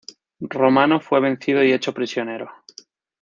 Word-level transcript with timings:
Romano 0.49 0.99
fue 0.99 1.19
vencido 1.21 1.63
y 1.63 1.73
hecho 1.73 1.93
prisionero. 1.93 2.49